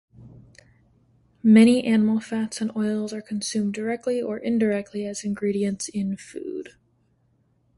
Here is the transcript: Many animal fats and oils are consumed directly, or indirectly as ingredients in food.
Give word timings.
Many 1.43 1.83
animal 1.85 2.19
fats 2.21 2.59
and 2.59 2.75
oils 2.75 3.13
are 3.13 3.21
consumed 3.21 3.75
directly, 3.75 4.19
or 4.19 4.39
indirectly 4.39 5.05
as 5.05 5.23
ingredients 5.23 5.89
in 5.89 6.17
food. 6.17 6.73